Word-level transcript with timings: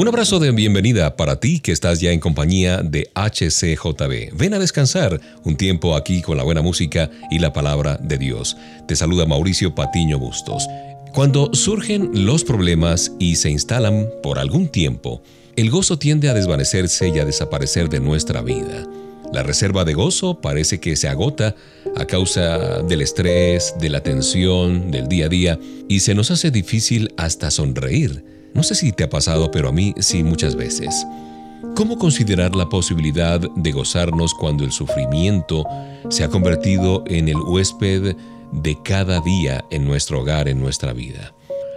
Un 0.00 0.08
abrazo 0.08 0.38
de 0.38 0.50
bienvenida 0.50 1.14
para 1.14 1.40
ti 1.40 1.60
que 1.60 1.72
estás 1.72 2.00
ya 2.00 2.10
en 2.10 2.20
compañía 2.20 2.78
de 2.78 3.10
HCJB. 3.14 4.34
Ven 4.34 4.54
a 4.54 4.58
descansar 4.58 5.20
un 5.44 5.58
tiempo 5.58 5.94
aquí 5.94 6.22
con 6.22 6.38
la 6.38 6.42
buena 6.42 6.62
música 6.62 7.10
y 7.30 7.38
la 7.38 7.52
palabra 7.52 7.98
de 7.98 8.16
Dios. 8.16 8.56
Te 8.88 8.96
saluda 8.96 9.26
Mauricio 9.26 9.74
Patiño 9.74 10.18
Bustos. 10.18 10.66
Cuando 11.12 11.52
surgen 11.52 12.24
los 12.24 12.44
problemas 12.44 13.12
y 13.18 13.36
se 13.36 13.50
instalan 13.50 14.08
por 14.22 14.38
algún 14.38 14.68
tiempo, 14.68 15.22
el 15.56 15.68
gozo 15.68 15.98
tiende 15.98 16.30
a 16.30 16.34
desvanecerse 16.34 17.10
y 17.10 17.18
a 17.18 17.26
desaparecer 17.26 17.90
de 17.90 18.00
nuestra 18.00 18.40
vida. 18.40 18.86
La 19.34 19.42
reserva 19.42 19.84
de 19.84 19.92
gozo 19.92 20.40
parece 20.40 20.80
que 20.80 20.96
se 20.96 21.08
agota 21.08 21.54
a 21.94 22.06
causa 22.06 22.80
del 22.84 23.02
estrés, 23.02 23.74
de 23.78 23.90
la 23.90 24.02
tensión, 24.02 24.90
del 24.90 25.08
día 25.08 25.26
a 25.26 25.28
día, 25.28 25.58
y 25.90 26.00
se 26.00 26.14
nos 26.14 26.30
hace 26.30 26.50
difícil 26.50 27.12
hasta 27.18 27.50
sonreír 27.50 28.39
no 28.54 28.62
sé 28.62 28.74
si 28.74 28.92
te 28.92 29.04
ha 29.04 29.10
pasado, 29.10 29.50
pero 29.50 29.68
a 29.68 29.72
mí 29.72 29.94
sí 29.98 30.22
muchas 30.22 30.56
veces. 30.56 31.06
¿Cómo 31.76 31.98
considerar 31.98 32.56
la 32.56 32.68
posibilidad 32.68 33.40
de 33.40 33.72
gozarnos 33.72 34.34
cuando 34.34 34.64
el 34.64 34.72
sufrimiento 34.72 35.64
se 36.08 36.24
ha 36.24 36.28
convertido 36.28 37.04
en 37.06 37.28
el 37.28 37.36
huésped 37.36 38.16
de 38.52 38.78
cada 38.82 39.20
día 39.20 39.64
en 39.70 39.84
nuestro 39.84 40.20
hogar, 40.20 40.48
en 40.48 40.60
nuestra 40.60 40.92
vida? 40.92 41.34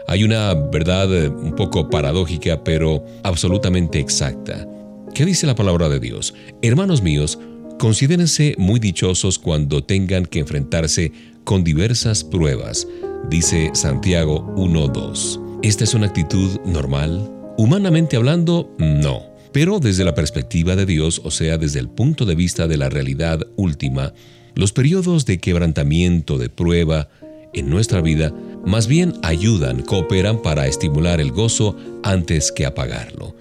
Hay 0.07 0.23
una 0.23 0.53
verdad 0.53 1.09
un 1.27 1.55
poco 1.55 1.89
paradójica, 1.89 2.63
pero 2.63 3.03
absolutamente 3.23 3.99
exacta. 3.99 4.67
¿Qué 5.13 5.25
dice 5.25 5.47
la 5.47 5.55
palabra 5.55 5.89
de 5.89 5.99
Dios? 5.99 6.33
Hermanos 6.61 7.01
míos, 7.01 7.39
considérense 7.77 8.55
muy 8.57 8.79
dichosos 8.79 9.37
cuando 9.39 9.83
tengan 9.83 10.25
que 10.25 10.39
enfrentarse 10.39 11.11
con 11.43 11.63
diversas 11.63 12.23
pruebas, 12.23 12.87
dice 13.29 13.71
Santiago 13.73 14.53
1.2. 14.55 15.42
¿Esta 15.63 15.85
es 15.85 15.93
una 15.93 16.07
actitud 16.07 16.59
normal? 16.65 17.31
Humanamente 17.57 18.17
hablando, 18.17 18.75
no. 18.79 19.33
Pero 19.53 19.79
desde 19.79 20.03
la 20.03 20.13
perspectiva 20.13 20.75
de 20.75 20.85
Dios, 20.85 21.21
o 21.23 21.31
sea, 21.31 21.57
desde 21.57 21.79
el 21.79 21.87
punto 21.87 22.25
de 22.25 22.35
vista 22.35 22.67
de 22.67 22.75
la 22.75 22.89
realidad 22.89 23.39
última, 23.55 24.13
los 24.55 24.73
periodos 24.73 25.25
de 25.25 25.37
quebrantamiento, 25.37 26.37
de 26.37 26.49
prueba, 26.49 27.07
en 27.53 27.69
nuestra 27.69 28.01
vida, 28.01 28.33
más 28.65 28.87
bien 28.87 29.13
ayudan, 29.23 29.83
cooperan 29.83 30.41
para 30.41 30.67
estimular 30.67 31.21
el 31.21 31.31
gozo 31.31 31.77
antes 32.03 32.51
que 32.51 32.65
apagarlo. 32.65 33.33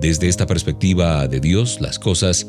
Desde 0.00 0.28
esta 0.28 0.46
perspectiva 0.46 1.28
de 1.28 1.38
Dios, 1.38 1.82
las 1.82 1.98
cosas, 1.98 2.46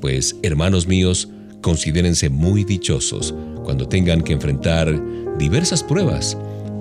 pues 0.00 0.36
hermanos 0.44 0.86
míos, 0.86 1.28
considérense 1.60 2.28
muy 2.28 2.62
dichosos 2.62 3.34
cuando 3.64 3.88
tengan 3.88 4.22
que 4.22 4.32
enfrentar 4.32 5.02
diversas 5.38 5.82
pruebas 5.82 6.38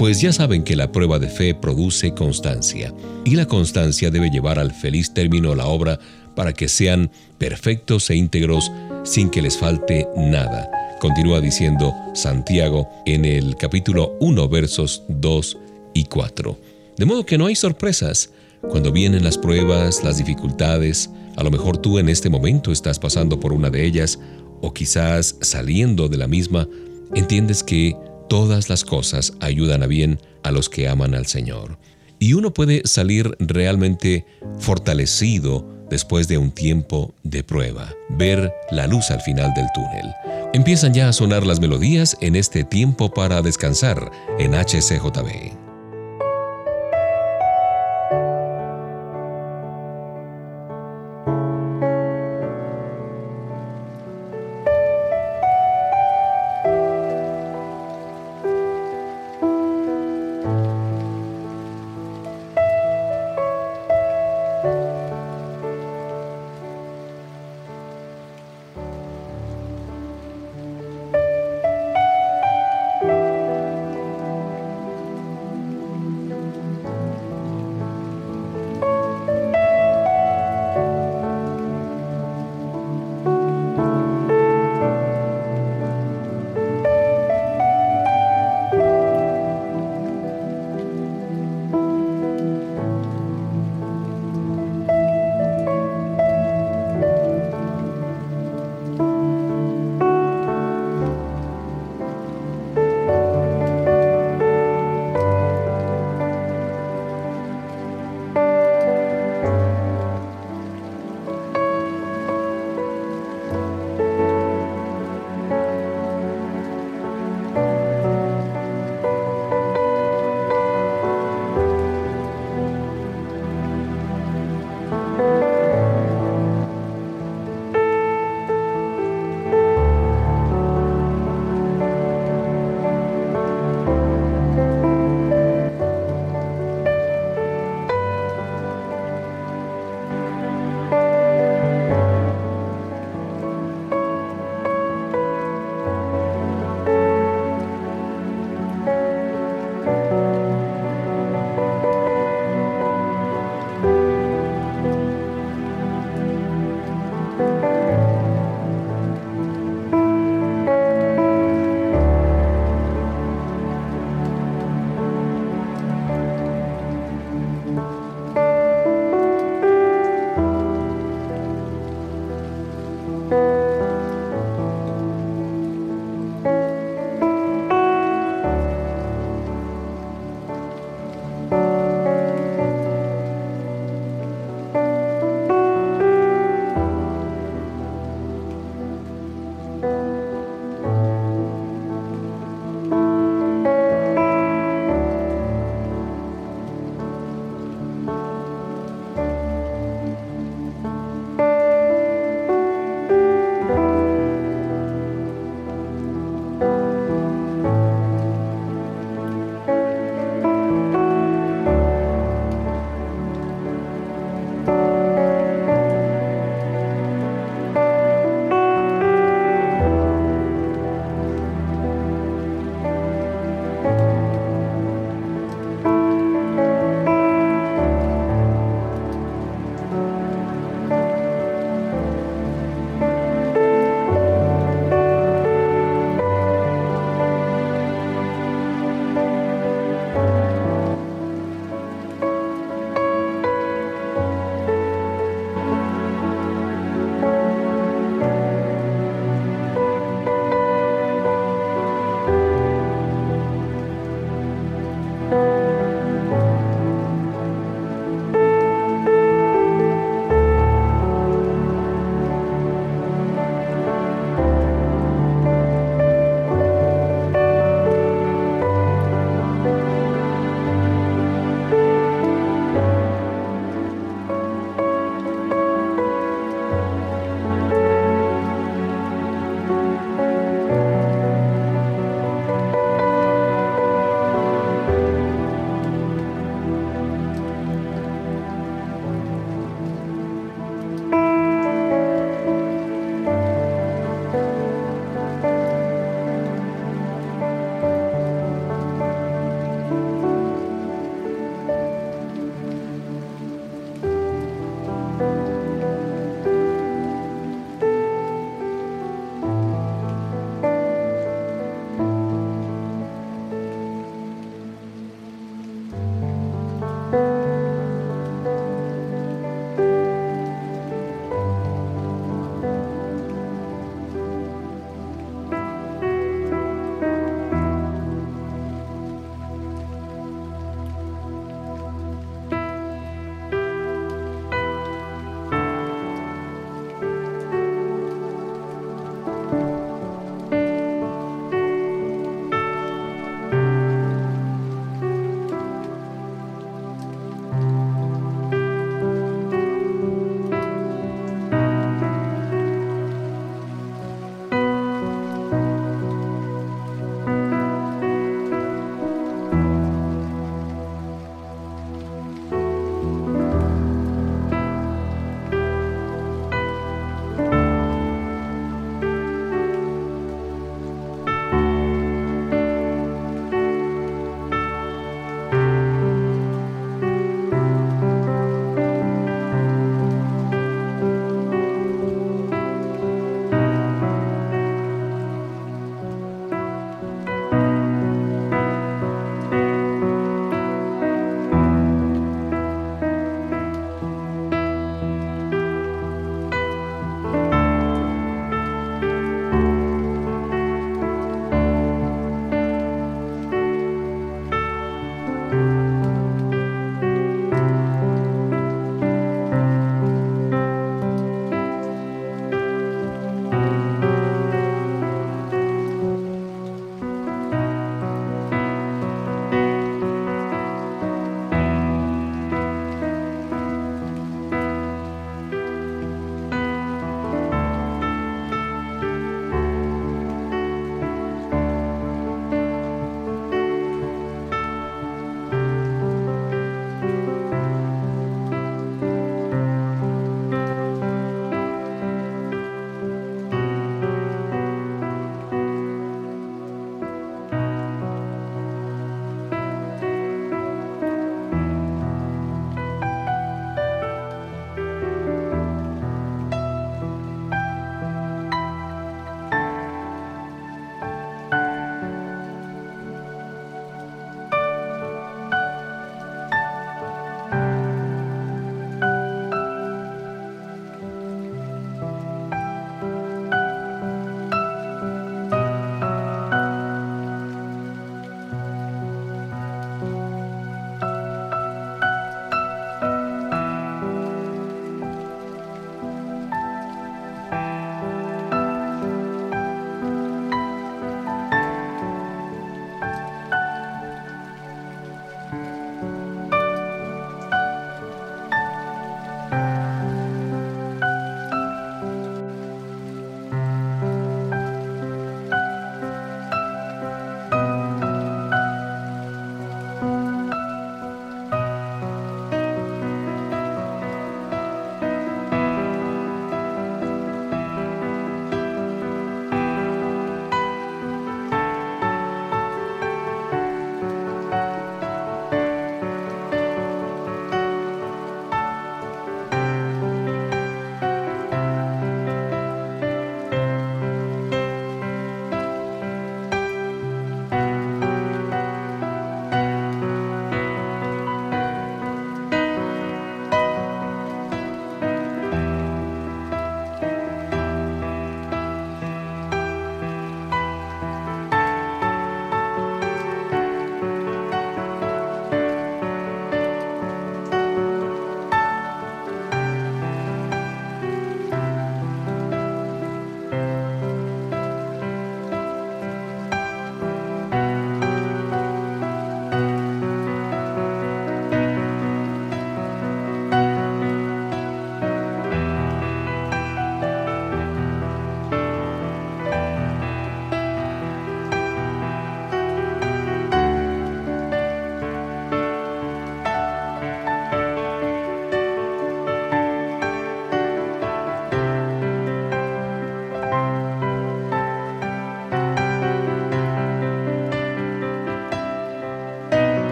pues 0.00 0.18
ya 0.22 0.32
saben 0.32 0.64
que 0.64 0.76
la 0.76 0.92
prueba 0.92 1.18
de 1.18 1.28
fe 1.28 1.54
produce 1.54 2.14
constancia, 2.14 2.94
y 3.26 3.36
la 3.36 3.44
constancia 3.44 4.10
debe 4.10 4.30
llevar 4.30 4.58
al 4.58 4.72
feliz 4.72 5.12
término 5.12 5.54
la 5.54 5.66
obra 5.66 6.00
para 6.34 6.54
que 6.54 6.68
sean 6.68 7.10
perfectos 7.36 8.08
e 8.08 8.16
íntegros 8.16 8.72
sin 9.04 9.28
que 9.28 9.42
les 9.42 9.58
falte 9.58 10.08
nada. 10.16 10.70
Continúa 11.00 11.42
diciendo 11.42 11.94
Santiago 12.14 12.88
en 13.04 13.26
el 13.26 13.56
capítulo 13.56 14.16
1 14.20 14.48
versos 14.48 15.02
2 15.08 15.58
y 15.92 16.04
4. 16.04 16.58
De 16.96 17.04
modo 17.04 17.26
que 17.26 17.36
no 17.36 17.44
hay 17.44 17.54
sorpresas. 17.54 18.30
Cuando 18.70 18.92
vienen 18.92 19.22
las 19.22 19.36
pruebas, 19.36 20.02
las 20.02 20.16
dificultades, 20.16 21.10
a 21.36 21.44
lo 21.44 21.50
mejor 21.50 21.76
tú 21.76 21.98
en 21.98 22.08
este 22.08 22.30
momento 22.30 22.72
estás 22.72 22.98
pasando 22.98 23.38
por 23.38 23.52
una 23.52 23.68
de 23.68 23.84
ellas 23.84 24.18
o 24.62 24.72
quizás 24.72 25.36
saliendo 25.42 26.08
de 26.08 26.16
la 26.16 26.26
misma, 26.26 26.66
entiendes 27.14 27.62
que 27.62 27.94
todas 28.30 28.70
las 28.70 28.84
cosas 28.84 29.34
ayudan 29.40 29.82
a 29.82 29.88
bien 29.88 30.20
a 30.44 30.52
los 30.52 30.70
que 30.70 30.88
aman 30.88 31.16
al 31.16 31.26
Señor. 31.26 31.78
Y 32.20 32.34
uno 32.34 32.54
puede 32.54 32.82
salir 32.84 33.36
realmente 33.40 34.24
fortalecido 34.58 35.66
después 35.90 36.28
de 36.28 36.38
un 36.38 36.52
tiempo 36.52 37.12
de 37.24 37.42
prueba, 37.42 37.92
ver 38.08 38.52
la 38.70 38.86
luz 38.86 39.10
al 39.10 39.20
final 39.20 39.52
del 39.54 39.66
túnel. 39.74 40.14
Empiezan 40.52 40.94
ya 40.94 41.08
a 41.08 41.12
sonar 41.12 41.44
las 41.44 41.60
melodías 41.60 42.16
en 42.20 42.36
este 42.36 42.62
tiempo 42.62 43.12
para 43.12 43.42
descansar 43.42 44.12
en 44.38 44.52
HCJB. 44.54 45.59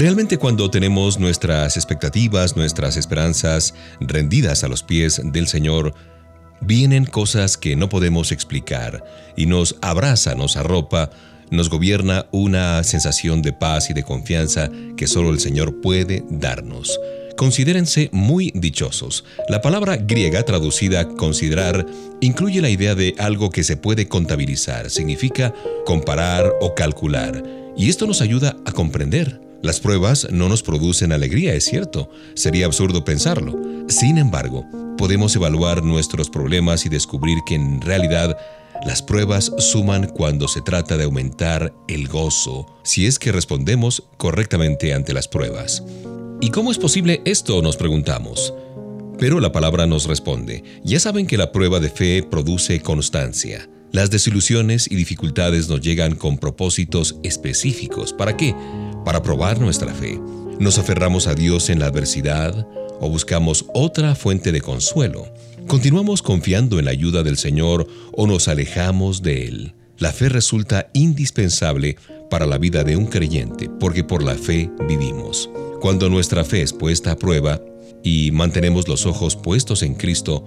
Realmente 0.00 0.38
cuando 0.38 0.70
tenemos 0.70 1.18
nuestras 1.18 1.76
expectativas, 1.76 2.56
nuestras 2.56 2.96
esperanzas 2.96 3.74
rendidas 4.00 4.64
a 4.64 4.68
los 4.68 4.82
pies 4.82 5.20
del 5.22 5.46
Señor, 5.46 5.92
vienen 6.62 7.04
cosas 7.04 7.58
que 7.58 7.76
no 7.76 7.90
podemos 7.90 8.32
explicar 8.32 9.04
y 9.36 9.44
nos 9.44 9.76
abraza, 9.82 10.34
nos 10.34 10.56
arropa, 10.56 11.10
nos 11.50 11.68
gobierna 11.68 12.24
una 12.32 12.82
sensación 12.82 13.42
de 13.42 13.52
paz 13.52 13.90
y 13.90 13.92
de 13.92 14.02
confianza 14.02 14.70
que 14.96 15.06
solo 15.06 15.32
el 15.32 15.38
Señor 15.38 15.82
puede 15.82 16.24
darnos. 16.30 16.98
Considérense 17.36 18.08
muy 18.10 18.52
dichosos. 18.54 19.26
La 19.50 19.60
palabra 19.60 19.98
griega 19.98 20.44
traducida 20.44 21.08
considerar 21.08 21.84
incluye 22.22 22.62
la 22.62 22.70
idea 22.70 22.94
de 22.94 23.14
algo 23.18 23.50
que 23.50 23.64
se 23.64 23.76
puede 23.76 24.08
contabilizar, 24.08 24.88
significa 24.88 25.52
comparar 25.84 26.50
o 26.62 26.74
calcular, 26.74 27.42
y 27.76 27.90
esto 27.90 28.06
nos 28.06 28.22
ayuda 28.22 28.56
a 28.64 28.72
comprender. 28.72 29.49
Las 29.62 29.78
pruebas 29.78 30.26
no 30.30 30.48
nos 30.48 30.62
producen 30.62 31.12
alegría, 31.12 31.54
es 31.54 31.64
cierto, 31.64 32.10
sería 32.34 32.64
absurdo 32.64 33.04
pensarlo. 33.04 33.60
Sin 33.88 34.16
embargo, 34.16 34.64
podemos 34.96 35.36
evaluar 35.36 35.82
nuestros 35.82 36.30
problemas 36.30 36.86
y 36.86 36.88
descubrir 36.88 37.38
que 37.46 37.56
en 37.56 37.80
realidad 37.82 38.38
las 38.86 39.02
pruebas 39.02 39.52
suman 39.58 40.06
cuando 40.06 40.48
se 40.48 40.62
trata 40.62 40.96
de 40.96 41.04
aumentar 41.04 41.74
el 41.88 42.08
gozo, 42.08 42.66
si 42.82 43.06
es 43.06 43.18
que 43.18 43.32
respondemos 43.32 44.04
correctamente 44.16 44.94
ante 44.94 45.12
las 45.12 45.28
pruebas. 45.28 45.82
¿Y 46.40 46.48
cómo 46.48 46.70
es 46.70 46.78
posible 46.78 47.20
esto? 47.26 47.60
nos 47.60 47.76
preguntamos. 47.76 48.54
Pero 49.18 49.40
la 49.40 49.52
palabra 49.52 49.86
nos 49.86 50.06
responde, 50.06 50.64
ya 50.82 50.98
saben 50.98 51.26
que 51.26 51.36
la 51.36 51.52
prueba 51.52 51.80
de 51.80 51.90
fe 51.90 52.22
produce 52.22 52.80
constancia. 52.80 53.68
Las 53.92 54.10
desilusiones 54.10 54.90
y 54.90 54.94
dificultades 54.94 55.68
nos 55.68 55.82
llegan 55.82 56.14
con 56.14 56.38
propósitos 56.38 57.16
específicos. 57.22 58.14
¿Para 58.14 58.36
qué? 58.36 58.54
Para 59.04 59.22
probar 59.22 59.60
nuestra 59.60 59.92
fe. 59.94 60.20
Nos 60.58 60.78
aferramos 60.78 61.26
a 61.26 61.34
Dios 61.34 61.70
en 61.70 61.78
la 61.78 61.86
adversidad 61.86 62.66
o 63.00 63.08
buscamos 63.08 63.64
otra 63.72 64.14
fuente 64.14 64.52
de 64.52 64.60
consuelo. 64.60 65.32
Continuamos 65.66 66.22
confiando 66.22 66.78
en 66.78 66.84
la 66.84 66.90
ayuda 66.90 67.22
del 67.22 67.38
Señor 67.38 67.86
o 68.12 68.26
nos 68.26 68.48
alejamos 68.48 69.22
de 69.22 69.46
Él. 69.46 69.74
La 69.98 70.12
fe 70.12 70.28
resulta 70.28 70.90
indispensable 70.92 71.96
para 72.28 72.46
la 72.46 72.58
vida 72.58 72.84
de 72.84 72.96
un 72.96 73.06
creyente 73.06 73.70
porque 73.80 74.04
por 74.04 74.22
la 74.22 74.34
fe 74.34 74.70
vivimos. 74.86 75.48
Cuando 75.80 76.10
nuestra 76.10 76.44
fe 76.44 76.62
es 76.62 76.72
puesta 76.72 77.12
a 77.12 77.16
prueba 77.16 77.60
y 78.02 78.30
mantenemos 78.32 78.86
los 78.86 79.06
ojos 79.06 79.36
puestos 79.36 79.82
en 79.82 79.94
Cristo, 79.94 80.44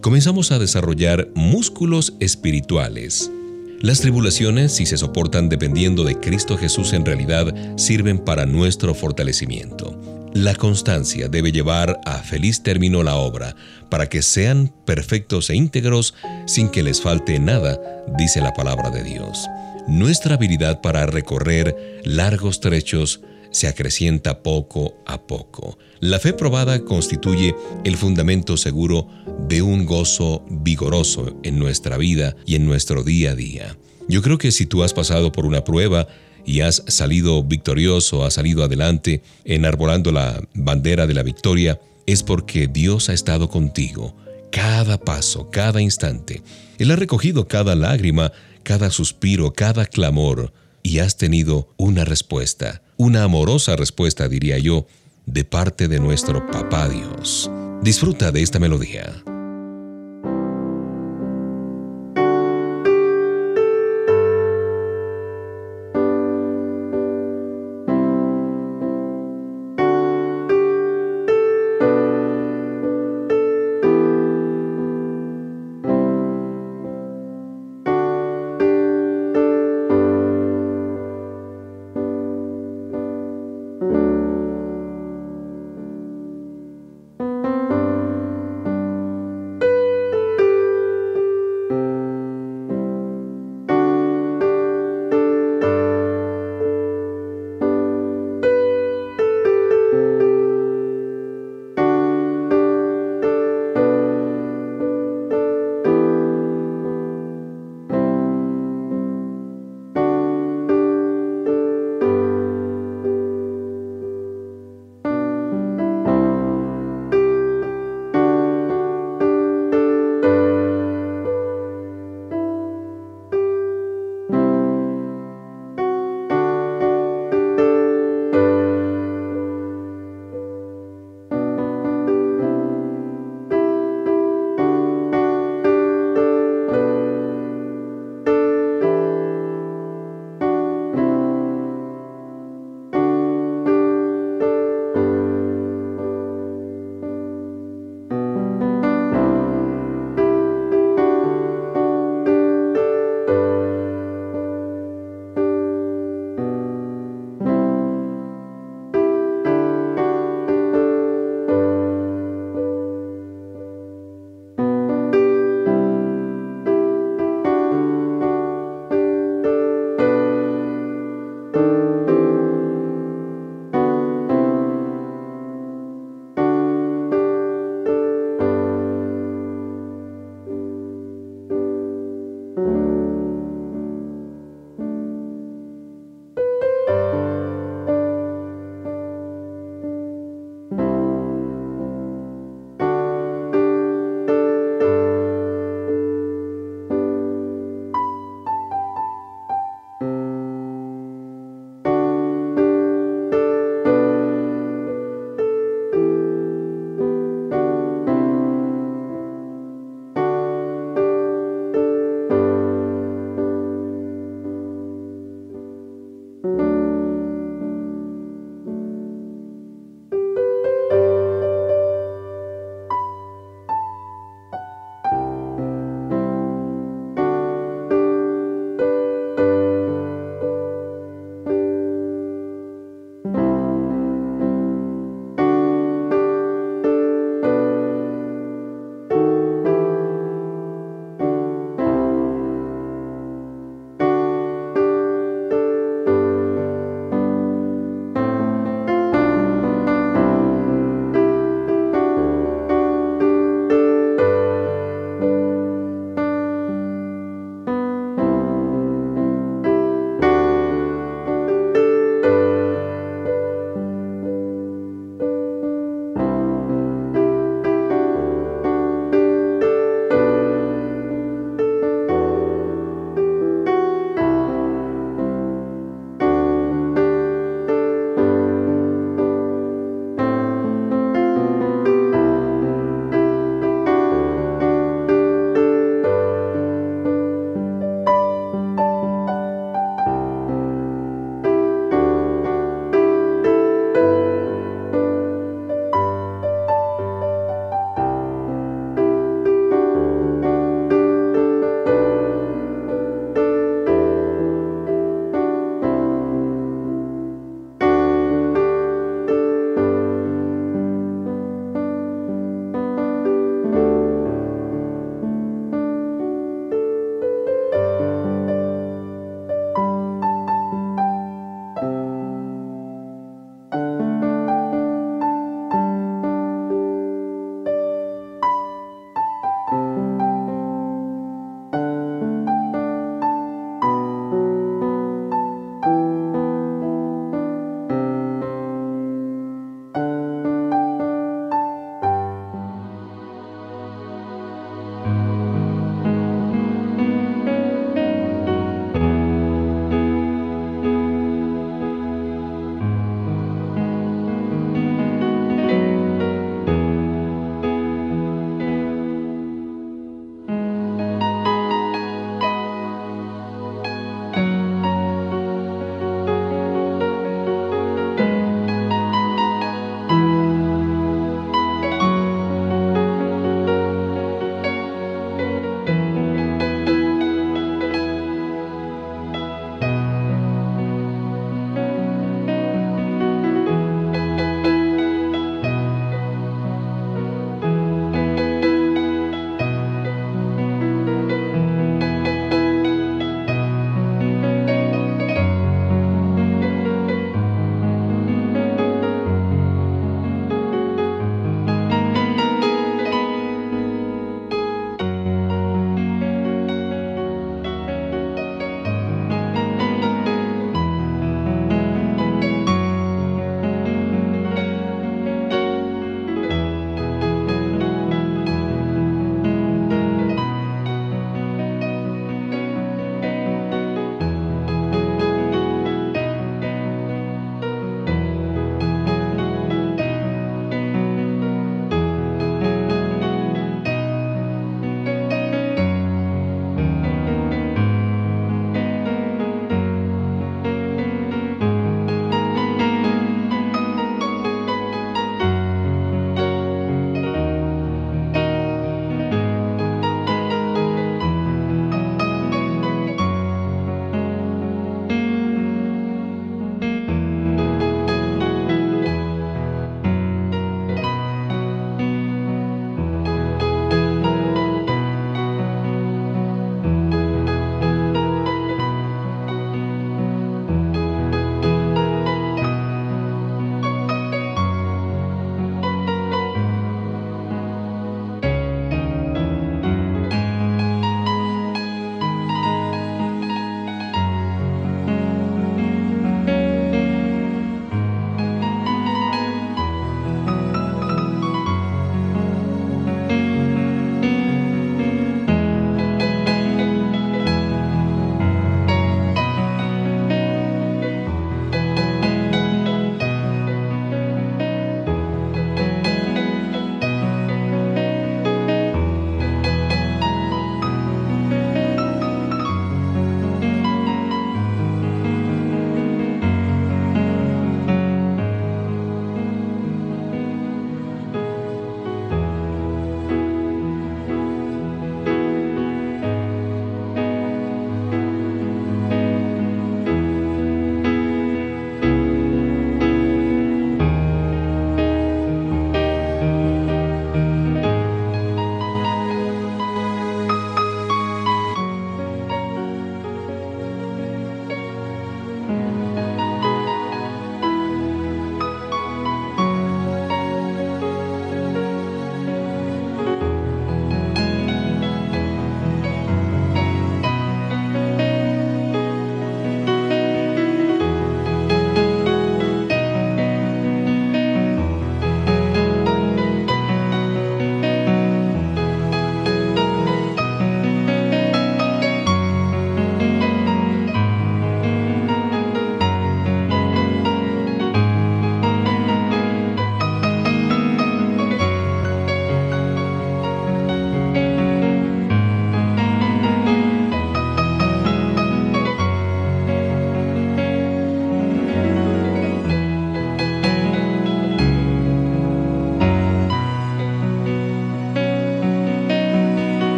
comenzamos 0.00 0.52
a 0.52 0.58
desarrollar 0.58 1.28
músculos 1.34 2.14
espirituales. 2.20 3.30
Las 3.80 4.00
tribulaciones, 4.00 4.72
si 4.72 4.86
se 4.86 4.96
soportan 4.96 5.48
dependiendo 5.48 6.02
de 6.02 6.18
Cristo 6.18 6.58
Jesús 6.58 6.92
en 6.92 7.06
realidad, 7.06 7.54
sirven 7.76 8.18
para 8.18 8.44
nuestro 8.44 8.92
fortalecimiento. 8.92 9.96
La 10.34 10.56
constancia 10.56 11.28
debe 11.28 11.52
llevar 11.52 12.00
a 12.04 12.18
feliz 12.18 12.64
término 12.64 13.04
la 13.04 13.14
obra, 13.14 13.54
para 13.88 14.08
que 14.08 14.22
sean 14.22 14.72
perfectos 14.84 15.48
e 15.50 15.54
íntegros 15.54 16.14
sin 16.46 16.70
que 16.70 16.82
les 16.82 17.00
falte 17.00 17.38
nada, 17.38 17.80
dice 18.18 18.40
la 18.40 18.52
palabra 18.52 18.90
de 18.90 19.04
Dios. 19.04 19.46
Nuestra 19.86 20.34
habilidad 20.34 20.80
para 20.80 21.06
recorrer 21.06 22.00
largos 22.04 22.58
trechos 22.58 23.20
se 23.50 23.68
acrecienta 23.68 24.42
poco 24.42 24.94
a 25.06 25.26
poco. 25.26 25.78
La 26.00 26.18
fe 26.18 26.32
probada 26.32 26.84
constituye 26.84 27.54
el 27.84 27.96
fundamento 27.96 28.56
seguro 28.56 29.08
de 29.48 29.62
un 29.62 29.86
gozo 29.86 30.44
vigoroso 30.48 31.36
en 31.42 31.58
nuestra 31.58 31.96
vida 31.96 32.36
y 32.46 32.54
en 32.54 32.66
nuestro 32.66 33.02
día 33.02 33.32
a 33.32 33.34
día. 33.34 33.76
Yo 34.08 34.22
creo 34.22 34.38
que 34.38 34.52
si 34.52 34.66
tú 34.66 34.82
has 34.82 34.94
pasado 34.94 35.32
por 35.32 35.46
una 35.46 35.64
prueba, 35.64 36.08
y 36.48 36.62
has 36.62 36.82
salido 36.86 37.42
victorioso, 37.42 38.24
has 38.24 38.32
salido 38.34 38.64
adelante 38.64 39.22
enarbolando 39.44 40.12
la 40.12 40.42
bandera 40.54 41.06
de 41.06 41.12
la 41.12 41.22
victoria, 41.22 41.78
es 42.06 42.22
porque 42.22 42.68
Dios 42.68 43.10
ha 43.10 43.12
estado 43.12 43.50
contigo 43.50 44.16
cada 44.50 44.98
paso, 44.98 45.50
cada 45.50 45.82
instante. 45.82 46.42
Él 46.78 46.90
ha 46.90 46.96
recogido 46.96 47.48
cada 47.48 47.74
lágrima, 47.74 48.32
cada 48.62 48.90
suspiro, 48.90 49.52
cada 49.52 49.84
clamor, 49.84 50.54
y 50.82 51.00
has 51.00 51.16
tenido 51.16 51.74
una 51.76 52.04
respuesta, 52.04 52.82
una 52.96 53.24
amorosa 53.24 53.76
respuesta, 53.76 54.28
diría 54.28 54.58
yo, 54.58 54.86
de 55.26 55.44
parte 55.44 55.88
de 55.88 56.00
nuestro 56.00 56.50
Papá 56.50 56.88
Dios. 56.88 57.50
Disfruta 57.82 58.32
de 58.32 58.42
esta 58.42 58.58
melodía. 58.58 59.22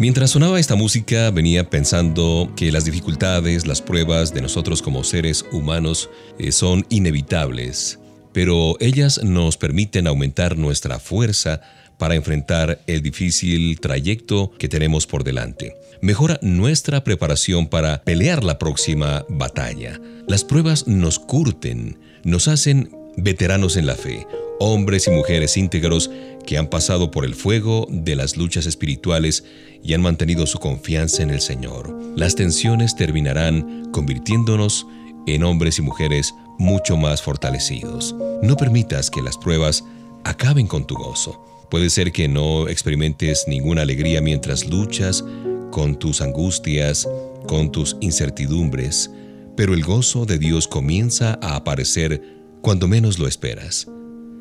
Mientras 0.00 0.30
sonaba 0.30 0.58
esta 0.58 0.76
música 0.76 1.30
venía 1.30 1.68
pensando 1.68 2.50
que 2.56 2.72
las 2.72 2.86
dificultades, 2.86 3.66
las 3.66 3.82
pruebas 3.82 4.32
de 4.32 4.40
nosotros 4.40 4.80
como 4.80 5.04
seres 5.04 5.44
humanos 5.52 6.08
eh, 6.38 6.52
son 6.52 6.86
inevitables, 6.88 7.98
pero 8.32 8.78
ellas 8.80 9.22
nos 9.22 9.58
permiten 9.58 10.06
aumentar 10.06 10.56
nuestra 10.56 11.00
fuerza 11.00 11.60
para 11.98 12.14
enfrentar 12.14 12.80
el 12.86 13.02
difícil 13.02 13.78
trayecto 13.78 14.52
que 14.52 14.70
tenemos 14.70 15.06
por 15.06 15.22
delante. 15.22 15.76
Mejora 16.00 16.38
nuestra 16.40 17.04
preparación 17.04 17.68
para 17.68 18.02
pelear 18.02 18.42
la 18.42 18.58
próxima 18.58 19.26
batalla. 19.28 20.00
Las 20.26 20.44
pruebas 20.44 20.86
nos 20.86 21.18
curten, 21.18 21.98
nos 22.24 22.48
hacen 22.48 22.90
veteranos 23.18 23.76
en 23.76 23.84
la 23.84 23.96
fe, 23.96 24.26
hombres 24.60 25.06
y 25.06 25.10
mujeres 25.10 25.56
íntegros 25.56 26.10
que 26.46 26.58
han 26.58 26.68
pasado 26.68 27.10
por 27.10 27.24
el 27.24 27.34
fuego 27.34 27.86
de 27.90 28.14
las 28.14 28.36
luchas 28.36 28.66
espirituales 28.66 29.42
y 29.82 29.94
han 29.94 30.02
mantenido 30.02 30.46
su 30.46 30.58
confianza 30.58 31.22
en 31.22 31.30
el 31.30 31.40
Señor. 31.40 31.98
Las 32.14 32.36
tensiones 32.36 32.94
terminarán 32.94 33.90
convirtiéndonos 33.90 34.86
en 35.26 35.44
hombres 35.44 35.78
y 35.78 35.82
mujeres 35.82 36.34
mucho 36.58 36.98
más 36.98 37.22
fortalecidos. 37.22 38.14
No 38.42 38.56
permitas 38.56 39.10
que 39.10 39.22
las 39.22 39.38
pruebas 39.38 39.82
acaben 40.24 40.66
con 40.66 40.86
tu 40.86 40.94
gozo. 40.94 41.42
Puede 41.70 41.88
ser 41.88 42.12
que 42.12 42.28
no 42.28 42.68
experimentes 42.68 43.44
ninguna 43.48 43.82
alegría 43.82 44.20
mientras 44.20 44.66
luchas 44.68 45.24
con 45.70 45.98
tus 45.98 46.20
angustias, 46.20 47.08
con 47.46 47.72
tus 47.72 47.96
incertidumbres, 48.00 49.10
pero 49.56 49.72
el 49.72 49.84
gozo 49.84 50.26
de 50.26 50.38
Dios 50.38 50.68
comienza 50.68 51.38
a 51.40 51.56
aparecer 51.56 52.22
cuando 52.60 52.88
menos 52.88 53.18
lo 53.18 53.26
esperas. 53.26 53.86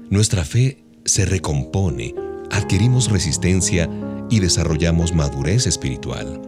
Nuestra 0.10 0.44
fe 0.44 0.84
se 1.06 1.26
recompone, 1.26 2.16
adquirimos 2.50 3.12
resistencia 3.12 3.88
y 4.30 4.40
desarrollamos 4.40 5.14
madurez 5.14 5.68
espiritual. 5.68 6.42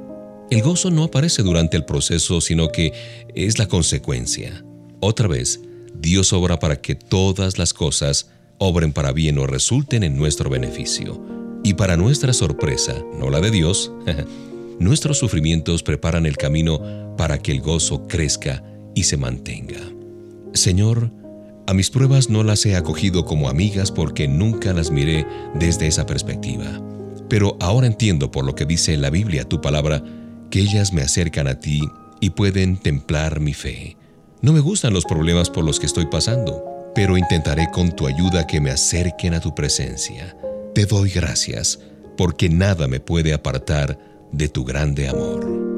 El 0.49 0.63
gozo 0.63 0.89
no 0.89 1.03
aparece 1.03 1.43
durante 1.43 1.77
el 1.77 1.85
proceso, 1.85 2.41
sino 2.41 2.69
que 2.69 2.91
es 3.35 3.59
la 3.59 3.67
consecuencia. 3.67 4.65
Otra 4.99 5.27
vez, 5.27 5.61
Dios 5.93 6.33
obra 6.33 6.57
para 6.57 6.81
que 6.81 6.95
todas 6.95 7.59
las 7.59 7.73
cosas 7.73 8.31
obren 8.57 8.93
para 8.93 9.11
bien 9.11 9.37
o 9.37 9.45
resulten 9.45 10.01
en 10.01 10.17
nuestro 10.17 10.49
beneficio. 10.49 11.23
Y 11.63 11.75
para 11.75 11.97
nuestra 11.97 12.33
sorpresa, 12.33 12.95
no 13.19 13.29
la 13.29 13.41
de 13.41 13.51
Dios, 13.51 13.91
nuestros 14.79 15.19
sufrimientos 15.19 15.83
preparan 15.83 16.25
el 16.25 16.35
camino 16.35 17.15
para 17.15 17.37
que 17.37 17.51
el 17.51 17.61
gozo 17.61 18.07
crezca 18.07 18.63
y 18.95 19.03
se 19.03 19.17
mantenga. 19.17 19.79
Señor, 20.53 21.11
a 21.71 21.73
mis 21.73 21.89
pruebas 21.89 22.29
no 22.29 22.43
las 22.43 22.65
he 22.65 22.75
acogido 22.75 23.23
como 23.23 23.47
amigas 23.47 23.93
porque 23.93 24.27
nunca 24.27 24.73
las 24.73 24.91
miré 24.91 25.25
desde 25.55 25.87
esa 25.87 26.05
perspectiva. 26.05 26.81
Pero 27.29 27.55
ahora 27.61 27.87
entiendo 27.87 28.29
por 28.29 28.43
lo 28.43 28.55
que 28.55 28.65
dice 28.65 28.97
la 28.97 29.09
Biblia 29.09 29.47
tu 29.47 29.61
palabra, 29.61 30.03
que 30.49 30.59
ellas 30.59 30.91
me 30.91 31.01
acercan 31.01 31.47
a 31.47 31.61
ti 31.61 31.79
y 32.19 32.31
pueden 32.31 32.75
templar 32.75 33.39
mi 33.39 33.53
fe. 33.53 33.95
No 34.41 34.51
me 34.51 34.59
gustan 34.59 34.91
los 34.93 35.05
problemas 35.05 35.49
por 35.49 35.63
los 35.63 35.79
que 35.79 35.85
estoy 35.85 36.07
pasando, 36.07 36.61
pero 36.93 37.15
intentaré 37.15 37.69
con 37.71 37.95
tu 37.95 38.05
ayuda 38.05 38.45
que 38.47 38.59
me 38.59 38.71
acerquen 38.71 39.33
a 39.33 39.39
tu 39.39 39.55
presencia. 39.55 40.35
Te 40.75 40.85
doy 40.85 41.09
gracias, 41.09 41.79
porque 42.17 42.49
nada 42.49 42.89
me 42.89 42.99
puede 42.99 43.33
apartar 43.33 43.97
de 44.33 44.49
tu 44.49 44.65
grande 44.65 45.07
amor. 45.07 45.70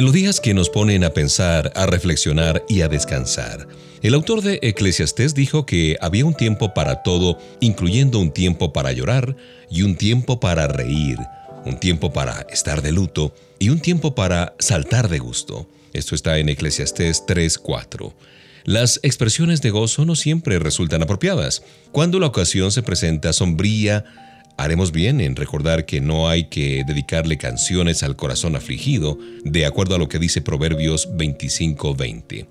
Melodías 0.00 0.40
que 0.40 0.54
nos 0.54 0.70
ponen 0.70 1.04
a 1.04 1.10
pensar, 1.10 1.72
a 1.74 1.84
reflexionar 1.84 2.64
y 2.70 2.80
a 2.80 2.88
descansar. 2.88 3.68
El 4.00 4.14
autor 4.14 4.40
de 4.40 4.58
Eclesiastés 4.62 5.34
dijo 5.34 5.66
que 5.66 5.98
había 6.00 6.24
un 6.24 6.32
tiempo 6.32 6.72
para 6.72 7.02
todo, 7.02 7.36
incluyendo 7.60 8.18
un 8.18 8.32
tiempo 8.32 8.72
para 8.72 8.92
llorar 8.92 9.36
y 9.70 9.82
un 9.82 9.96
tiempo 9.96 10.40
para 10.40 10.68
reír, 10.68 11.18
un 11.66 11.78
tiempo 11.78 12.14
para 12.14 12.46
estar 12.48 12.80
de 12.80 12.92
luto 12.92 13.34
y 13.58 13.68
un 13.68 13.78
tiempo 13.78 14.14
para 14.14 14.54
saltar 14.58 15.10
de 15.10 15.18
gusto. 15.18 15.68
Esto 15.92 16.14
está 16.14 16.38
en 16.38 16.48
Eclesiastés 16.48 17.26
3:4. 17.26 18.14
Las 18.64 19.00
expresiones 19.02 19.60
de 19.60 19.68
gozo 19.68 20.06
no 20.06 20.16
siempre 20.16 20.58
resultan 20.58 21.02
apropiadas. 21.02 21.62
Cuando 21.92 22.18
la 22.20 22.28
ocasión 22.28 22.72
se 22.72 22.82
presenta 22.82 23.34
sombría, 23.34 24.06
Haremos 24.60 24.92
bien 24.92 25.22
en 25.22 25.36
recordar 25.36 25.86
que 25.86 26.02
no 26.02 26.28
hay 26.28 26.44
que 26.44 26.84
dedicarle 26.86 27.38
canciones 27.38 28.02
al 28.02 28.14
corazón 28.14 28.56
afligido, 28.56 29.16
de 29.42 29.64
acuerdo 29.64 29.94
a 29.94 29.98
lo 29.98 30.10
que 30.10 30.18
dice 30.18 30.42
Proverbios 30.42 31.08
25:20. 31.16 32.44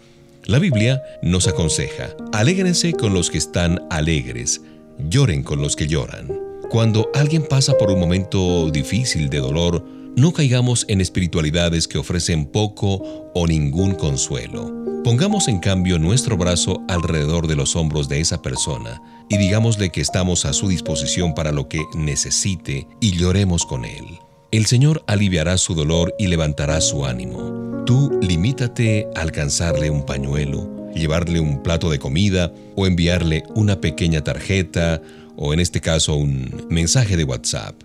La 0.46 0.58
Biblia 0.58 1.04
nos 1.22 1.48
aconseja, 1.48 2.10
alégrense 2.34 2.94
con 2.94 3.14
los 3.14 3.30
que 3.30 3.38
están 3.38 3.86
alegres, 3.92 4.60
lloren 5.08 5.44
con 5.44 5.62
los 5.62 5.76
que 5.76 5.86
lloran. 5.86 6.36
Cuando 6.72 7.12
alguien 7.14 7.46
pasa 7.48 7.78
por 7.78 7.92
un 7.92 8.00
momento 8.00 8.72
difícil 8.72 9.30
de 9.30 9.38
dolor, 9.38 9.86
no 10.16 10.34
caigamos 10.34 10.86
en 10.88 11.02
espiritualidades 11.02 11.88
que 11.88 12.00
ofrecen 12.00 12.48
poco 12.48 13.30
o 13.36 13.46
ningún 13.46 13.94
consuelo. 13.94 14.74
Pongamos 15.04 15.48
en 15.48 15.60
cambio 15.60 16.00
nuestro 16.00 16.38
brazo 16.38 16.82
alrededor 16.88 17.46
de 17.46 17.56
los 17.56 17.76
hombros 17.76 18.10
de 18.10 18.20
esa 18.20 18.42
persona 18.42 19.00
y 19.30 19.38
digámosle 19.38 19.92
que 19.92 20.02
estamos 20.02 20.46
a 20.46 20.54
su 20.54 20.68
disposición 20.68 21.36
para 21.36 21.52
lo 21.52 21.68
que 21.70 21.82
necesite 21.96 22.88
y 23.00 23.12
lloremos 23.12 23.66
con 23.66 23.86
él. 23.86 24.20
El 24.52 24.66
Señor 24.66 25.04
aliviará 25.06 25.58
su 25.60 25.76
dolor 25.76 26.16
y 26.18 26.28
levantará 26.28 26.82
su 26.82 27.06
ánimo. 27.06 27.84
Tú 27.86 28.20
limítate 28.22 29.08
a 29.16 29.22
alcanzarle 29.22 29.92
un 29.92 30.06
pañuelo, 30.06 30.92
llevarle 30.96 31.40
un 31.40 31.62
plato 31.62 31.92
de 31.92 32.00
comida 32.00 32.52
o 32.76 32.88
enviarle 32.88 33.44
una 33.56 33.80
pequeña 33.80 34.24
tarjeta 34.24 35.02
o 35.38 35.54
en 35.54 35.60
este 35.60 35.80
caso 35.80 36.16
un 36.16 36.66
mensaje 36.70 37.16
de 37.16 37.24
WhatsApp. 37.24 37.76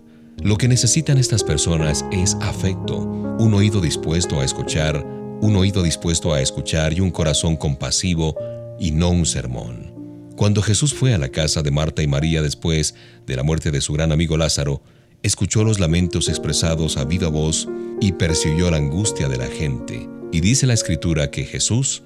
Lo 0.41 0.57
que 0.57 0.67
necesitan 0.67 1.17
estas 1.17 1.43
personas 1.43 2.03
es 2.11 2.35
afecto, 2.41 2.97
un 2.97 3.53
oído 3.53 3.79
dispuesto 3.79 4.41
a 4.41 4.45
escuchar, 4.45 5.05
un 5.41 5.55
oído 5.55 5.83
dispuesto 5.83 6.33
a 6.33 6.41
escuchar 6.41 6.93
y 6.93 6.99
un 6.99 7.11
corazón 7.11 7.55
compasivo 7.55 8.35
y 8.79 8.91
no 8.91 9.09
un 9.09 9.25
sermón. 9.25 9.84
Cuando 10.35 10.61
Jesús 10.61 10.93
fue 10.93 11.13
a 11.13 11.17
la 11.17 11.29
casa 11.29 11.61
de 11.61 11.71
Marta 11.71 12.03
y 12.03 12.07
María 12.07 12.41
después 12.41 12.93
de 13.25 13.37
la 13.37 13.43
muerte 13.43 13.71
de 13.71 13.79
su 13.79 13.93
gran 13.93 14.11
amigo 14.11 14.35
Lázaro, 14.35 14.81
escuchó 15.23 15.63
los 15.63 15.79
lamentos 15.79 16.27
expresados 16.27 16.97
a 16.97 17.05
viva 17.05 17.29
voz 17.29 17.69
y 18.01 18.11
percibió 18.11 18.69
la 18.69 18.77
angustia 18.77 19.29
de 19.29 19.37
la 19.37 19.47
gente. 19.47 20.09
Y 20.33 20.41
dice 20.41 20.67
la 20.67 20.73
escritura 20.73 21.31
que 21.31 21.45
Jesús 21.45 22.03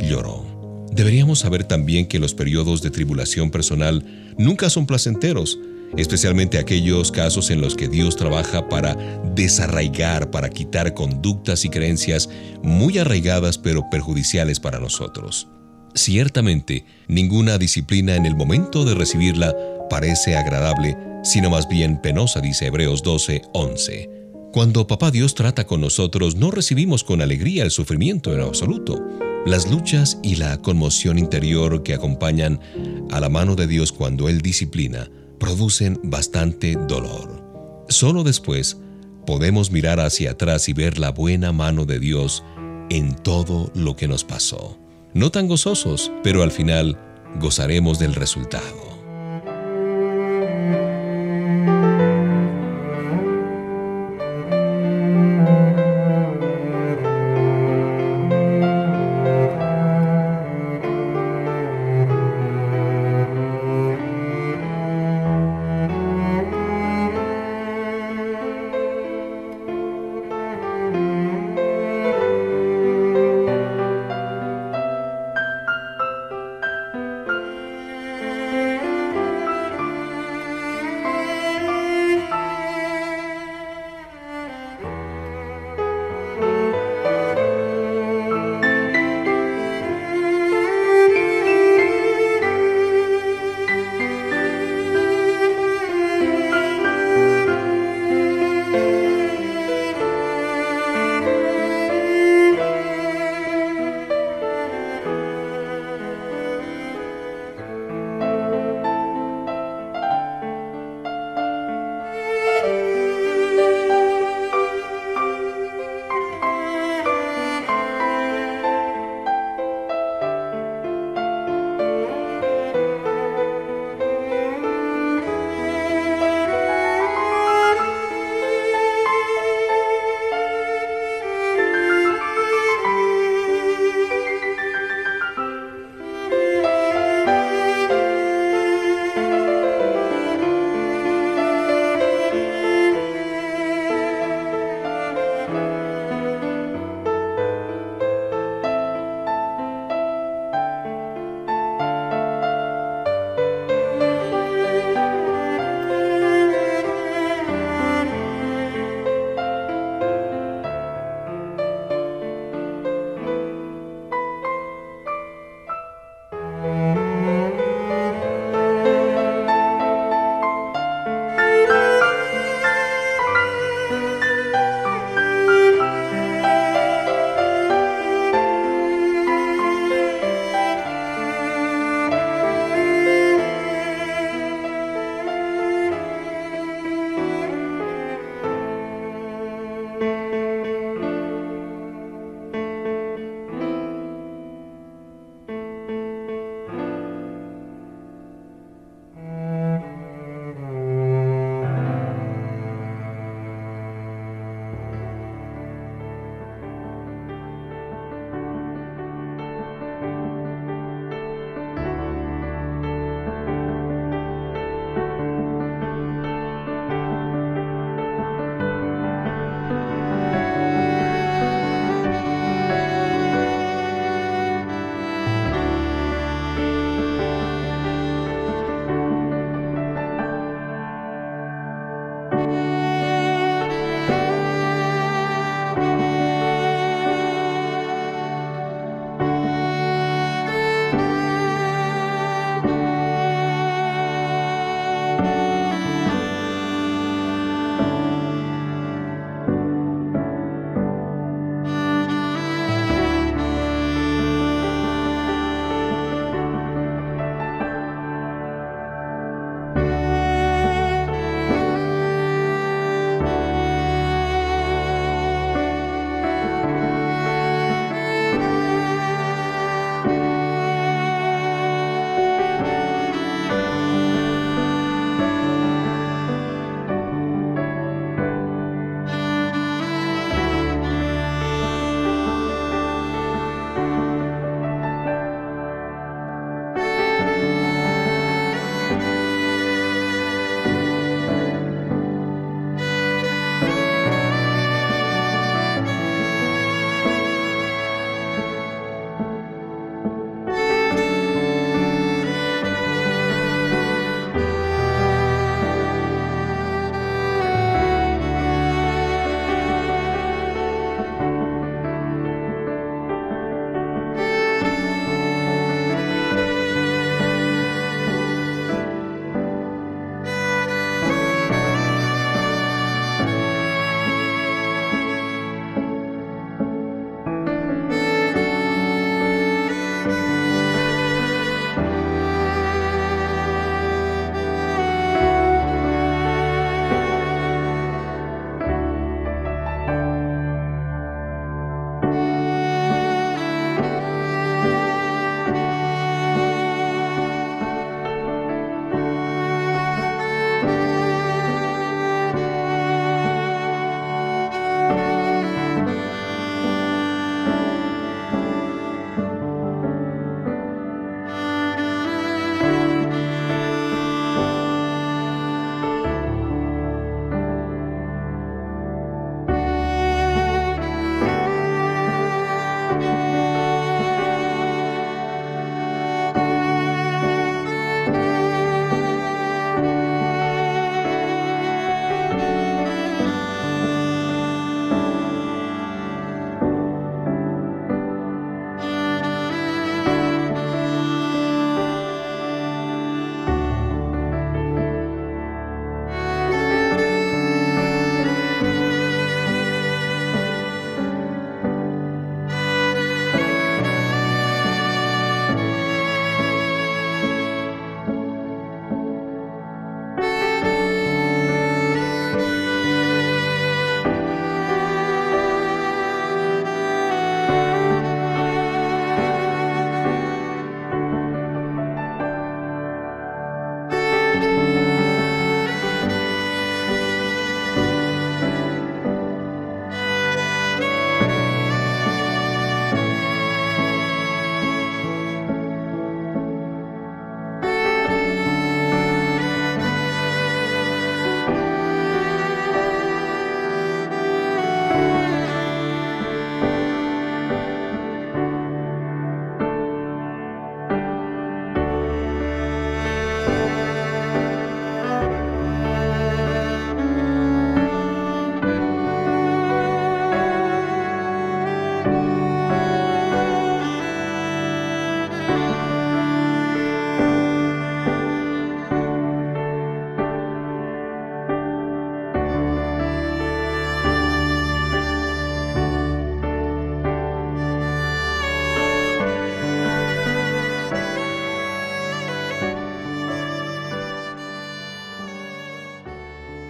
lloró. 0.00 0.86
Deberíamos 0.90 1.38
saber 1.38 1.64
también 1.64 2.06
que 2.06 2.18
los 2.18 2.34
periodos 2.34 2.82
de 2.82 2.90
tribulación 2.90 3.52
personal 3.52 4.04
nunca 4.38 4.70
son 4.70 4.84
placenteros, 4.84 5.60
especialmente 5.96 6.58
aquellos 6.58 7.12
casos 7.12 7.48
en 7.50 7.60
los 7.60 7.76
que 7.76 7.86
Dios 7.86 8.16
trabaja 8.16 8.68
para 8.68 8.96
desarraigar, 9.36 10.32
para 10.32 10.50
quitar 10.50 10.94
conductas 10.94 11.64
y 11.64 11.70
creencias 11.70 12.28
muy 12.60 12.98
arraigadas 12.98 13.56
pero 13.56 13.88
perjudiciales 13.88 14.58
para 14.58 14.80
nosotros. 14.80 15.46
Ciertamente, 15.94 16.84
ninguna 17.08 17.58
disciplina 17.58 18.16
en 18.16 18.26
el 18.26 18.36
momento 18.36 18.84
de 18.84 18.94
recibirla 18.94 19.54
parece 19.88 20.36
agradable, 20.36 20.96
sino 21.24 21.50
más 21.50 21.68
bien 21.68 22.00
penosa, 22.00 22.40
dice 22.40 22.66
Hebreos 22.66 23.02
12, 23.02 23.42
11. 23.52 24.10
Cuando 24.52 24.86
Papá 24.86 25.10
Dios 25.10 25.34
trata 25.34 25.66
con 25.66 25.80
nosotros, 25.80 26.36
no 26.36 26.50
recibimos 26.50 27.04
con 27.04 27.20
alegría 27.20 27.64
el 27.64 27.70
sufrimiento 27.70 28.34
en 28.34 28.40
absoluto. 28.40 29.02
Las 29.46 29.70
luchas 29.70 30.18
y 30.22 30.36
la 30.36 30.60
conmoción 30.60 31.18
interior 31.18 31.82
que 31.82 31.94
acompañan 31.94 32.60
a 33.10 33.20
la 33.20 33.28
mano 33.28 33.56
de 33.56 33.66
Dios 33.66 33.92
cuando 33.92 34.28
Él 34.28 34.40
disciplina 34.40 35.10
producen 35.38 35.98
bastante 36.02 36.76
dolor. 36.88 37.84
Solo 37.88 38.24
después 38.24 38.78
podemos 39.26 39.70
mirar 39.70 40.00
hacia 40.00 40.32
atrás 40.32 40.68
y 40.68 40.72
ver 40.72 40.98
la 40.98 41.10
buena 41.10 41.52
mano 41.52 41.84
de 41.84 41.98
Dios 41.98 42.42
en 42.90 43.14
todo 43.14 43.70
lo 43.74 43.96
que 43.96 44.08
nos 44.08 44.24
pasó 44.24 44.78
no 45.14 45.30
tan 45.30 45.48
gozosos, 45.48 46.12
pero 46.22 46.42
al 46.42 46.50
final 46.50 46.98
gozaremos 47.40 47.98
del 47.98 48.14
resultado. 48.14 48.87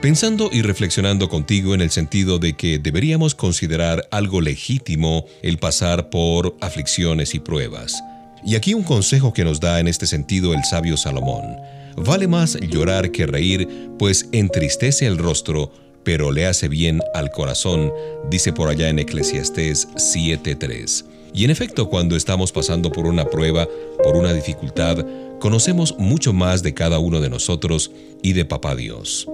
Pensando 0.08 0.48
y 0.50 0.62
reflexionando 0.62 1.28
contigo 1.28 1.74
en 1.74 1.82
el 1.82 1.90
sentido 1.90 2.38
de 2.38 2.54
que 2.54 2.78
deberíamos 2.78 3.34
considerar 3.34 4.08
algo 4.10 4.40
legítimo 4.40 5.26
el 5.42 5.58
pasar 5.58 6.08
por 6.08 6.56
aflicciones 6.62 7.34
y 7.34 7.40
pruebas. 7.40 8.02
Y 8.42 8.56
aquí 8.56 8.72
un 8.72 8.84
consejo 8.84 9.34
que 9.34 9.44
nos 9.44 9.60
da 9.60 9.80
en 9.80 9.86
este 9.86 10.06
sentido 10.06 10.54
el 10.54 10.64
sabio 10.64 10.96
Salomón. 10.96 11.58
Vale 11.94 12.26
más 12.26 12.58
llorar 12.58 13.10
que 13.10 13.26
reír, 13.26 13.68
pues 13.98 14.30
entristece 14.32 15.06
el 15.06 15.18
rostro, 15.18 15.70
pero 16.04 16.32
le 16.32 16.46
hace 16.46 16.68
bien 16.68 17.02
al 17.12 17.30
corazón, 17.30 17.92
dice 18.30 18.54
por 18.54 18.70
allá 18.70 18.88
en 18.88 19.00
Eclesiastés 19.00 19.88
7.3. 19.90 21.04
Y 21.34 21.44
en 21.44 21.50
efecto, 21.50 21.90
cuando 21.90 22.16
estamos 22.16 22.50
pasando 22.50 22.90
por 22.90 23.06
una 23.06 23.26
prueba, 23.26 23.68
por 24.02 24.16
una 24.16 24.32
dificultad, 24.32 25.04
conocemos 25.38 25.96
mucho 25.98 26.32
más 26.32 26.62
de 26.62 26.72
cada 26.72 26.98
uno 26.98 27.20
de 27.20 27.28
nosotros 27.28 27.90
y 28.22 28.32
de 28.32 28.46
Papá 28.46 28.74
Dios. 28.74 29.28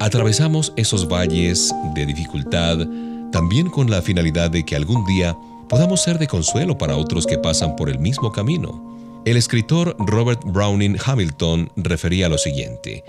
Atravesamos 0.00 0.72
esos 0.76 1.06
valles 1.06 1.72
de 1.94 2.06
dificultad 2.06 2.78
también 3.32 3.68
con 3.68 3.90
la 3.90 4.02
finalidad 4.02 4.50
de 4.50 4.64
que 4.64 4.74
algún 4.74 5.04
día 5.06 5.36
podamos 5.68 6.02
ser 6.02 6.18
de 6.18 6.26
consuelo 6.26 6.76
para 6.78 6.96
otros 6.96 7.26
que 7.26 7.38
pasan 7.38 7.76
por 7.76 7.88
el 7.90 7.98
mismo 7.98 8.32
camino. 8.32 9.22
El 9.24 9.36
escritor 9.36 9.94
Robert 9.98 10.40
Browning 10.44 10.96
Hamilton 11.04 11.70
refería 11.76 12.28
lo 12.28 12.38
siguiente, 12.38 13.04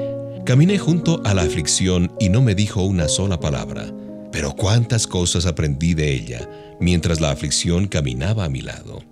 Caminé 0.46 0.80
junto 0.80 1.22
a 1.24 1.36
la 1.36 1.44
aflicción 1.44 2.12
y 2.20 2.30
no 2.30 2.42
me 2.42 2.56
dijo 2.56 2.82
una 2.82 3.08
sola 3.08 3.40
palabra, 3.40 3.94
pero 4.32 4.54
cuántas 4.54 5.06
cosas 5.06 5.46
aprendí 5.46 5.94
de 5.94 6.12
ella 6.12 6.50
mientras 6.80 7.22
la 7.22 7.30
aflicción 7.30 7.88
caminaba 7.88 8.46
a 8.46 8.50
mi 8.50 8.62
lado. 8.62 9.04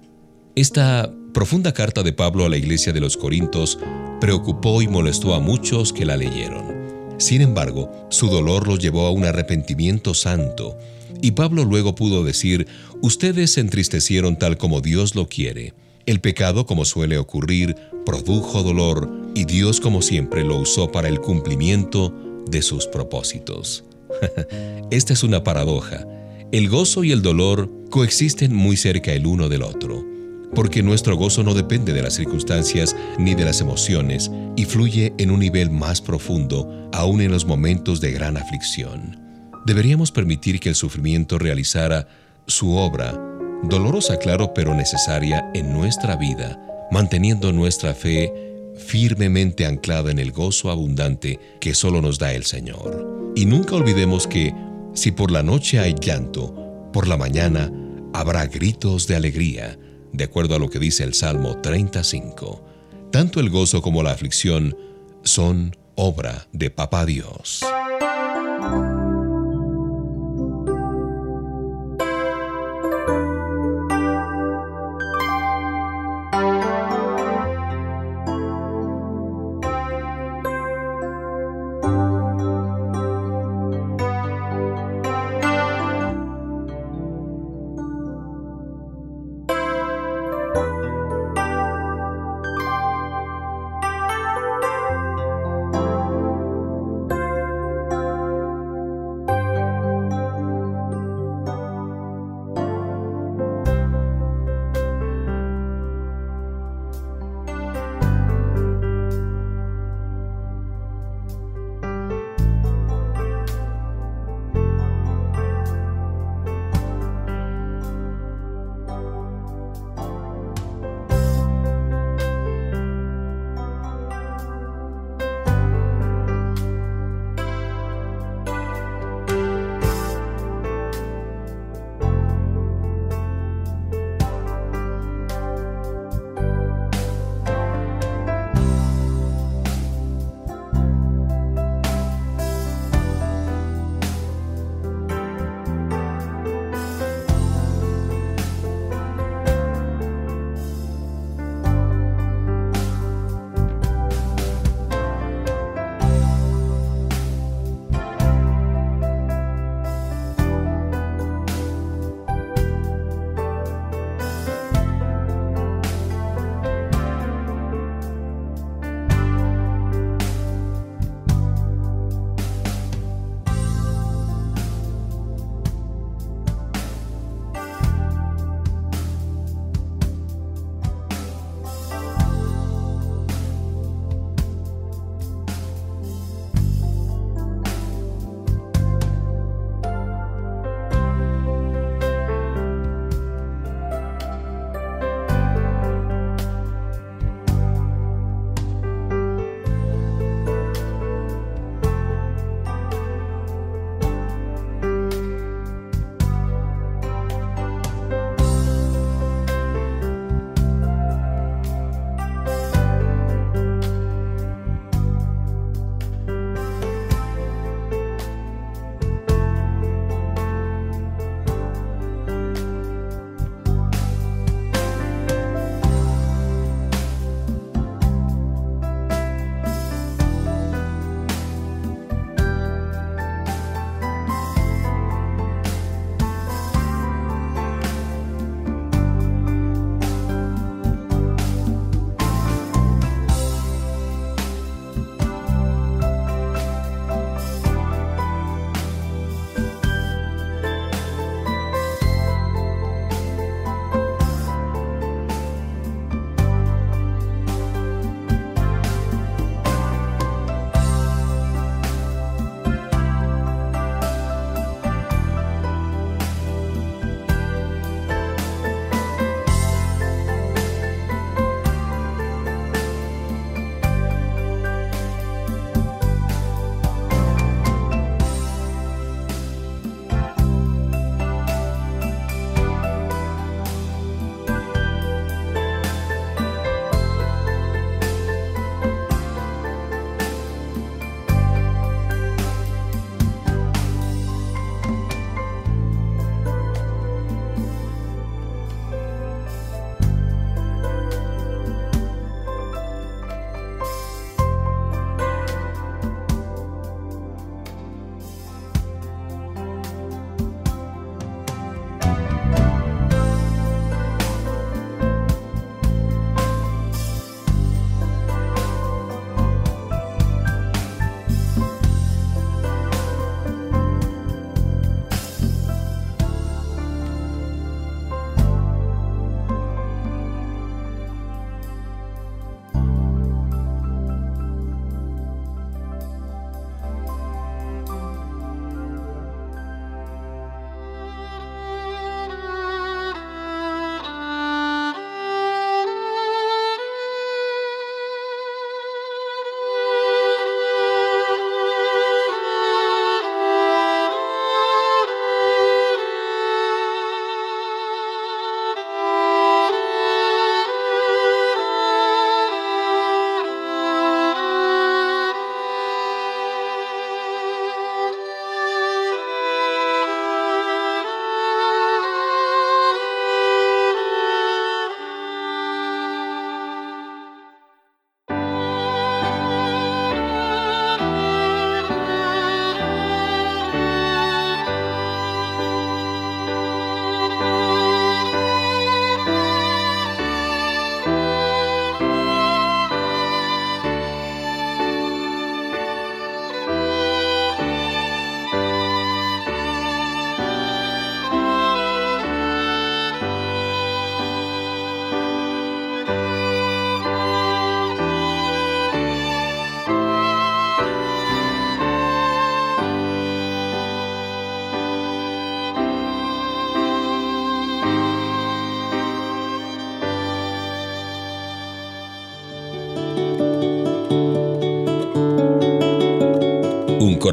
Esta 0.55 1.09
profunda 1.33 1.71
carta 1.71 2.01
de 2.01 2.13
Pablo 2.13 2.45
a 2.45 2.49
la 2.49 2.57
iglesia 2.57 2.93
de 2.93 2.99
los 2.99 3.15
Corintios 3.15 3.77
preocupó 4.19 4.81
y 4.81 4.87
molestó 4.87 5.35
a 5.35 5.39
muchos 5.39 5.93
que 5.93 6.05
la 6.05 6.17
leyeron. 6.17 6.78
Sin 7.19 7.41
embargo, 7.41 7.91
su 8.09 8.27
dolor 8.27 8.67
los 8.67 8.79
llevó 8.79 9.05
a 9.05 9.11
un 9.11 9.25
arrepentimiento 9.25 10.13
santo, 10.13 10.77
y 11.21 11.31
Pablo 11.31 11.65
luego 11.65 11.93
pudo 11.93 12.23
decir, 12.23 12.65
ustedes 13.01 13.51
se 13.51 13.59
entristecieron 13.59 14.39
tal 14.39 14.57
como 14.57 14.79
Dios 14.79 15.15
lo 15.15 15.27
quiere. 15.27 15.73
El 16.05 16.21
pecado, 16.21 16.65
como 16.65 16.85
suele 16.85 17.17
ocurrir, 17.17 17.75
produjo 18.05 18.63
dolor, 18.63 19.11
y 19.35 19.43
Dios, 19.43 19.81
como 19.81 20.01
siempre, 20.01 20.45
lo 20.45 20.57
usó 20.57 20.93
para 20.93 21.09
el 21.09 21.19
cumplimiento 21.19 22.15
de 22.49 22.61
sus 22.61 22.87
propósitos. 22.87 23.83
Esta 24.89 25.11
es 25.11 25.21
una 25.21 25.43
paradoja. 25.43 26.07
El 26.53 26.69
gozo 26.69 27.03
y 27.03 27.11
el 27.11 27.21
dolor 27.21 27.69
coexisten 27.89 28.55
muy 28.55 28.77
cerca 28.77 29.11
el 29.11 29.27
uno 29.27 29.49
del 29.49 29.63
otro 29.63 30.08
porque 30.55 30.83
nuestro 30.83 31.15
gozo 31.15 31.43
no 31.43 31.53
depende 31.53 31.93
de 31.93 32.01
las 32.01 32.13
circunstancias 32.13 32.95
ni 33.17 33.35
de 33.35 33.45
las 33.45 33.61
emociones 33.61 34.31
y 34.55 34.65
fluye 34.65 35.13
en 35.17 35.31
un 35.31 35.39
nivel 35.39 35.69
más 35.69 36.01
profundo, 36.01 36.89
aún 36.91 37.21
en 37.21 37.31
los 37.31 37.45
momentos 37.45 38.01
de 38.01 38.11
gran 38.11 38.37
aflicción. 38.37 39.17
Deberíamos 39.65 40.11
permitir 40.11 40.59
que 40.59 40.69
el 40.69 40.75
sufrimiento 40.75 41.37
realizara 41.37 42.07
su 42.47 42.75
obra, 42.75 43.19
dolorosa 43.63 44.17
claro, 44.17 44.53
pero 44.53 44.73
necesaria 44.73 45.51
en 45.53 45.73
nuestra 45.73 46.15
vida, 46.15 46.59
manteniendo 46.91 47.53
nuestra 47.53 47.93
fe 47.93 48.33
firmemente 48.75 49.65
anclada 49.65 50.09
en 50.09 50.19
el 50.19 50.31
gozo 50.31 50.71
abundante 50.71 51.39
que 51.59 51.75
solo 51.75 52.01
nos 52.01 52.17
da 52.17 52.33
el 52.33 52.45
Señor. 52.45 53.33
Y 53.35 53.45
nunca 53.45 53.75
olvidemos 53.75 54.25
que, 54.25 54.53
si 54.93 55.11
por 55.11 55.31
la 55.31 55.43
noche 55.43 55.79
hay 55.79 55.93
llanto, 55.93 56.55
por 56.91 57.07
la 57.07 57.17
mañana 57.17 57.71
habrá 58.13 58.47
gritos 58.47 59.05
de 59.05 59.15
alegría, 59.15 59.77
de 60.13 60.23
acuerdo 60.23 60.55
a 60.55 60.59
lo 60.59 60.69
que 60.69 60.79
dice 60.79 61.03
el 61.03 61.13
Salmo 61.13 61.57
35. 61.61 62.65
Tanto 63.11 63.39
el 63.39 63.49
gozo 63.49 63.81
como 63.81 64.03
la 64.03 64.11
aflicción 64.11 64.77
son 65.23 65.75
obra 65.95 66.47
de 66.51 66.69
Papá 66.69 67.05
Dios. 67.05 67.65